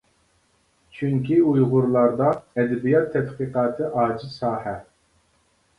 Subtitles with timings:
[0.99, 4.77] چۈنكى ئۇيغۇرلاردا ئەدەبىيات تەتقىقاتى ئاجىز ساھە.